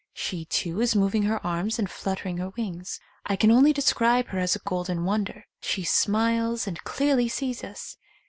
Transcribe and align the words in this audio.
She, 0.15 0.45
too, 0.45 0.81
is 0.81 0.95
moving 0.95 1.21
her 1.29 1.39
arms 1.45 1.77
and 1.77 1.87
fluttering 1.87 2.37
her 2.37 2.49
wings. 2.57 2.99
I 3.27 3.35
can 3.35 3.51
only 3.51 3.71
describe 3.71 4.29
her 4.29 4.39
as 4.39 4.55
a 4.55 4.59
golden 4.65 5.05
wonder. 5.05 5.45
She 5.61 5.83
smiles 5.83 6.65
and 6.65 6.83
clearly 6.83 7.27
sees 7.29 7.63
us. 7.63 7.97